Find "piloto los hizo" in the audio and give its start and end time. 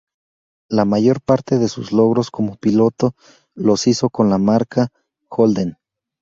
2.55-4.09